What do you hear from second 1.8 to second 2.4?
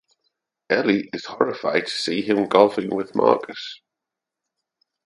to see